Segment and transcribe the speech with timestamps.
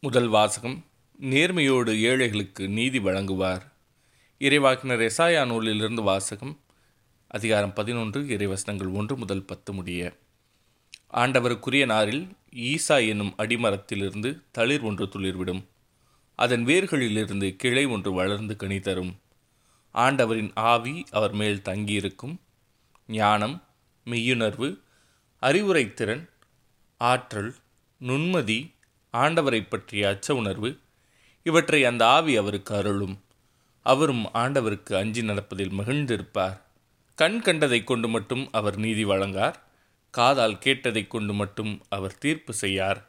[0.00, 0.84] முதல் வாசகம்
[1.20, 3.62] நேர்மையோடு ஏழைகளுக்கு நீதி வழங்குவார்.
[4.38, 6.60] இறைவாக்கினர் எசாயா நூலிலிருந்து வாசகம்
[7.28, 10.16] அதிகாரம் பதினொன்று இறைவசனங்கள் ஒன்று முதல் பத்து முடிய.
[11.12, 15.64] ஆண்டவருக்குரிய நாரில் ஈசா என்னும் அடிமரத்திலிருந்து தளிர் ஒன்று துளிர்விடும்.
[16.34, 19.18] அதன் வேர்களிலிருந்து கிளை ஒன்று வளர்ந்து கனி தரும்.
[19.92, 22.40] ஆண்டவரின் ஆவி அவர் மேல் தங்கியிருக்கும்.
[23.06, 23.64] ஞானம்
[24.06, 24.80] மெய்யுணர்வு
[25.42, 26.28] அறிவுரைத்திறன்
[26.96, 27.54] ஆற்றல்
[28.00, 28.74] நுண்மதி
[29.16, 30.78] ஆண்டவரை பற்றிய அச்ச உணர்வு
[31.42, 33.20] இவற்றை அந்த ஆவி அவருக்கு அருளும்.
[33.82, 36.60] அவரும் ஆண்டவருக்கு அஞ்சி நடப்பதில் மகிழ்ந்திருப்பார்.
[37.14, 39.62] கண் கண்டதைக் கொண்டு மட்டும் அவர் நீதி வழங்கார்.
[40.10, 43.08] காதால் கேட்டதைக் கொண்டு மட்டும் அவர் தீர்ப்பு செய்யார்.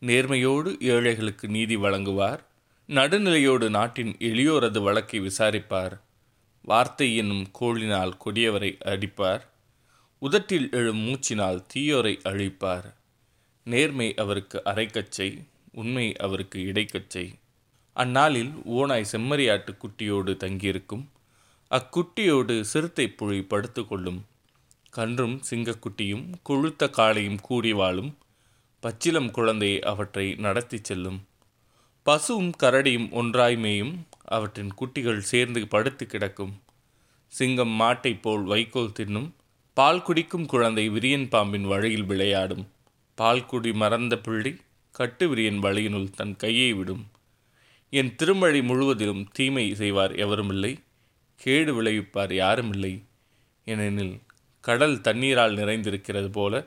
[0.00, 2.38] நேர்மையோடு ஏழைகளுக்கு நீதி வழங்குவார்.
[2.86, 6.00] நடுநிலையோடு நாட்டின் எளியோரது வழக்கை விசாரிப்பார்.
[6.62, 9.40] வார்த்தை என்னும் கோளினால் கொடியவரை அடிப்பார்.
[10.18, 12.94] உதட்டில் எழும் மூச்சினால் தீயோரை அழிப்பார்.
[13.64, 17.40] நேர்மை அவருக்கு அரைக்கச்சை உண்மை அவருக்கு இடைக்கச்சை
[17.94, 21.10] அந்நாளில் ஓனாய் செம்மறியாட்டு குட்டியோடு தங்கியிருக்கும்.
[21.70, 24.24] அக்குட்டியோடு சிறுத்தை புழி படுத்து கொள்ளும்.
[24.90, 28.18] கன்றும் சிங்கக்குட்டியும் கொழுத்த காளையும் கூடி வாழும்.
[28.82, 31.26] பச்சிலம் குழந்தை அவற்றை நடத்தி செல்லும்.
[32.02, 33.94] பசுவும் கரடியும் ஒன்றாய் மேயும்.
[34.24, 36.62] அவற்றின் குட்டிகள் சேர்ந்து படுத்து கிடக்கும்.
[37.26, 39.30] சிங்கம் மாட்டைப் போல் வைக்கோல் தின்னும்.
[39.74, 42.66] பால் குடிக்கும் குழந்தை விரியன் பாம்பின் வழியில் விளையாடும்.
[43.14, 44.56] பால் குடி மறந்த பிள்ளை
[44.98, 47.10] கட்டுவிரியின் வழியினுள் தன் கையை விடும்.
[47.90, 50.80] என் திருமழி முழுவதிலும் தீமை செய்வார் எவருமில்லை
[51.36, 53.02] கேடு விளைவிப்பார் யாருமில்லை.
[53.64, 54.20] ஏனெனில்
[54.60, 56.66] கடல் தண்ணீரால் நிறைந்திருக்கிறது போல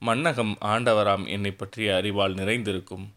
[0.00, 3.14] மன்னகம் ஆண்டவராம் என்னை பற்றிய அறிவால் நிறைந்திருக்கும்.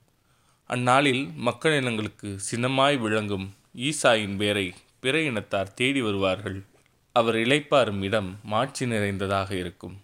[0.68, 6.64] அந்நாளில் மக்களினங்களுக்கு சின்னமாய் விளங்கும் ஈசாயின் வேரை பிற இனத்தார் தேடி வருவார்கள்.
[7.14, 10.02] அவர் இழைப்பாரும் இடம் மாட்சி நிறைந்ததாக இருக்கும்.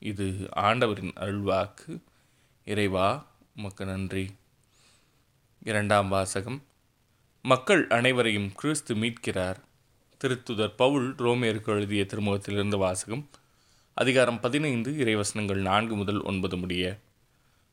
[0.00, 2.00] இது ஆண்டவரின் அருள்வாக்கு.
[2.64, 4.30] இறைவா உமக்கு நன்றி.
[5.64, 6.62] இரண்டாம் வாசகம்.
[7.42, 9.56] மக்கள் அனைவரையும் கிறிஸ்து மீட்கிறார்.
[10.24, 13.28] திருத்துதர் பவுல் ரோமியருக்கு எழுதிய திருமுகத்திலிருந்து வாசகம்.
[13.94, 16.98] அதிகாரம் பதினைந்து இறைவசனங்கள் நான்கு முதல் ஒன்பது முடிய.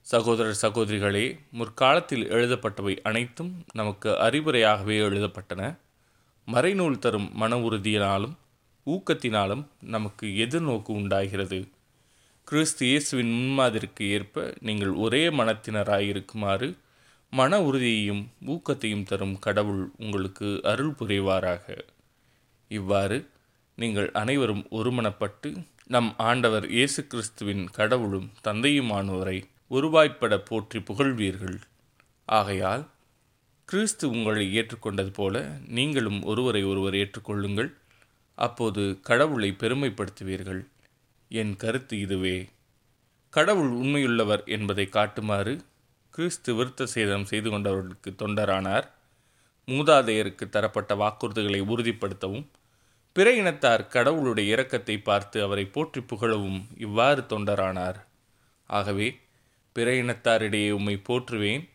[0.01, 5.77] சகோதரர் சகோதரிகளே முற்காலத்தில் எழுதப்பட்டவை அனைத்தும் நமக்கு அறிவுரையாகவே எழுதப்பட்டன.
[6.47, 8.33] மறைநூல் தரும் மன உறுதியினாலும்
[8.85, 11.67] ஊக்கத்தினாலும் நமக்கு எதிர்நோக்கு உண்டாகிறது.
[12.47, 16.67] கிறிஸ்து இயேசுவின் முன்மாதிரிக்கு ஏற்ப நீங்கள் ஒரே மனத்தினராயிருக்குமாறு
[17.33, 18.21] மன உறுதியையும்
[18.53, 21.65] ஊக்கத்தையும் தரும் கடவுள் உங்களுக்கு அருள் புரிவாராக.
[22.71, 23.17] இவ்வாறு
[23.75, 25.49] நீங்கள் அனைவரும் ஒருமனப்பட்டு
[25.95, 29.37] நம் ஆண்டவர் இயேசு கிறிஸ்துவின் கடவுளும் தந்தையுமானவரை
[29.71, 31.59] உருவாய்ப்பட போற்றி புகழ்வீர்கள்.
[32.25, 32.85] ஆகையால்
[33.65, 35.45] கிறிஸ்து உங்களை ஏற்றுக்கொண்டது போல
[35.79, 37.71] நீங்களும் ஒருவரை ஒருவர் ஏற்றுக்கொள்ளுங்கள்.
[38.37, 40.63] அப்போது கடவுளை பெருமைப்படுத்துவீர்கள்.
[41.29, 42.49] என் கருத்து இதுவே.
[43.29, 45.53] கடவுள் உண்மையுள்ளவர் என்பதை காட்டுமாறு
[46.09, 48.87] கிறிஸ்து விருத்த சேதம் செய்து கொண்டவர்களுக்கு தொண்டரானார்.
[49.67, 52.45] மூதாதையருக்கு தரப்பட்ட வாக்குறுதிகளை உறுதிப்படுத்தவும்
[53.15, 57.99] பிற இனத்தார் கடவுளுடைய இரக்கத்தை பார்த்து அவரை போற்றி புகழவும் இவ்வாறு தொண்டரானார்.
[58.69, 59.19] ஆகவே
[59.73, 61.65] பிற இனத்தாரிடையே உம்மை போற்றுவேன்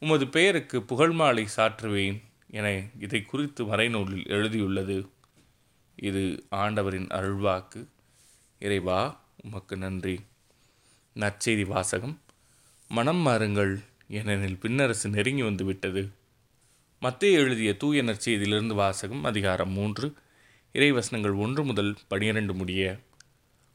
[0.00, 2.18] உமது பெயருக்கு புகழ் மாலை சாற்றுவேன்
[2.50, 5.08] என இதை குறித்து மறைநூலில் எழுதியுள்ளது.
[5.96, 7.80] இது ஆண்டவரின் அருள்வாக்கு.
[8.62, 8.96] இறைவா
[9.42, 10.20] உமக்கு நன்றி.
[11.16, 12.20] நற்செய்தி வாசகம்
[12.90, 13.72] மனம் மாறுங்கள்
[14.08, 16.02] ஏனெனில் பின்னரசு நெருங்கி வந்து விட்டது
[17.02, 20.14] மத்திய எழுதிய தூய நற்செய்தியிலிருந்து வாசகம் அதிகாரம் மூன்று
[20.74, 23.00] இறைவசனங்கள் ஒன்று முதல் பனிரெண்டு முடிய.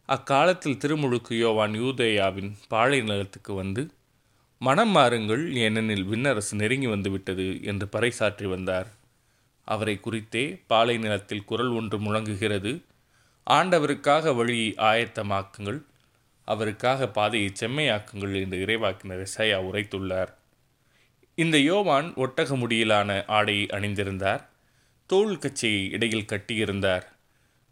[0.10, 3.90] அக்காலத்தில் திருமுழுக்கு யோவான் யூதேயாவின் பாலை நிலத்துக்கு வந்து
[4.62, 8.92] மனம் மாறுங்கள் ஏனெனில் விண்ணரசு நெருங்கி வந்துவிட்டது என்று பறைசாற்றி வந்தார்.
[9.68, 12.74] அவரை குறித்தே பாலை நிலத்தில் குரல் ஒன்று முழங்குகிறது.
[13.50, 15.82] ஆண்டவருக்காக வழியை ஆயத்தமாக்குங்கள்.
[16.46, 20.28] அவருக்காக பாதையை செம்மையாக்குங்கள் என்று இறைவாக்கினர் இசையா உரைத்துள்ளார்.
[21.36, 24.42] இந்த யோவான் ஒட்டக முடியிலான ஆடையை அணிந்திருந்தார்.
[25.08, 27.04] தோல் கச்சையை இடையில் கட்டியிருந்தார்.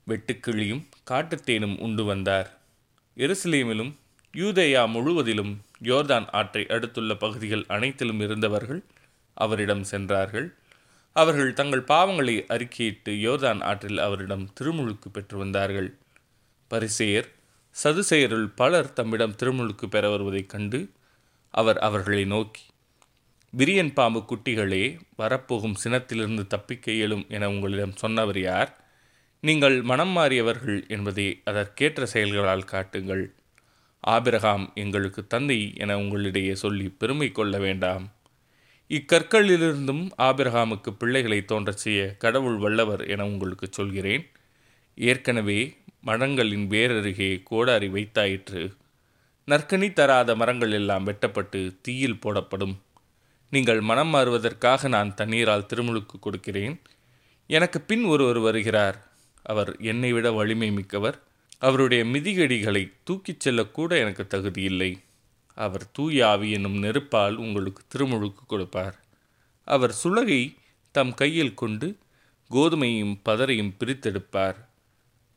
[0.07, 2.57] வெட்டுக்கிளியும் காட்டுத்தேனும் உண்டு வந்தார்.
[3.17, 3.93] எருசலேமிலும்
[4.33, 8.83] யூதேயா முழுவதிலும் யோர்தான் ஆற்றை அடுத்துள்ள பகுதிகள் அனைத்திலும் இருந்தவர்கள்
[9.33, 10.53] அவரிடம் சென்றார்கள்.
[11.13, 15.97] அவர்கள் தங்கள் பாவங்களை அறிக்கையிட்டு யோர்தான் ஆற்றில் அவரிடம் திருமுழுக்கு பெற்று வந்தார்கள்.
[16.67, 17.27] பரிசெயர்
[17.83, 20.89] சதுசெயருள் பலர் தம்மிடம் திருமுழுக்கு பெற வருவதைக் கண்டு
[21.49, 22.61] அவர் அவர்களை நோக்கி
[23.57, 28.77] விரியன் பாம்பு குட்டிகளே வரப்போகும் சினத்திலிருந்து தப்பிக்க இயலும் என உங்களிடம் சொன்னவர் யார்?
[29.41, 33.33] நீங்கள் மனம் மாறியவர்கள் என்பதை அதற்கேற்ற செயல்களால் காட்டுங்கள்.
[33.99, 38.11] ஆபிரகாம் எங்களுக்கு தந்தை என உங்களிடையே சொல்லி பெருமை கொள்ள வேண்டாம்.
[38.93, 44.29] இக்கற்களிலிருந்தும் ஆபிரகாமுக்கு பிள்ளைகளை தோன்றச் செய்ய கடவுள் வல்லவர் என உங்களுக்கு சொல்கிறேன்.
[44.95, 48.73] ஏற்கனவே மரங்களின் வேரருகே கோடாரி வைத்தாயிற்று.
[49.47, 52.81] நற்கனி தராத மரங்கள் எல்லாம் வெட்டப்பட்டு தீயில் போடப்படும்.
[53.49, 56.81] நீங்கள் மனம் மாறுவதற்காக நான் தண்ணீரால் திருமுழுக்கு கொடுக்கிறேன்.
[57.47, 59.11] எனக்கு பின் ஒருவர் வருகிறார்.
[59.43, 61.19] அவர் என்னை விட வலிமை மிக்கவர்.
[61.59, 64.97] அவருடைய மிதிகடிகளை தூக்கிச் செல்லக்கூட எனக்கு தகுதியில்லை.
[65.55, 68.95] அவர் தூய ஆவி என்னும் நெருப்பால் உங்களுக்கு திருமுழுக்கு கொடுப்பார்.
[69.65, 70.57] அவர் சுலகை
[70.91, 71.97] தம் கையில் கொண்டு
[72.51, 74.55] கோதுமையும் பதரையும் பிரித்தெடுப்பார்.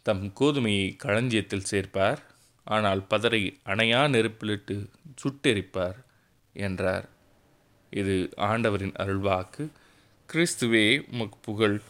[0.03, 2.19] தம் கோதுமையை களஞ்சியத்தில் சேர்ப்பார்.
[2.65, 4.89] ஆனால் பதரை அணையா நெருப்பிலிட்டு
[5.23, 6.05] சுட்டெரிப்பார்
[6.53, 7.09] என்றார்.
[7.91, 9.69] இது ஆண்டவரின் அருள்வாக்கு.
[10.33, 11.83] கிறிஸ்துவே உமக்கு புகழ்.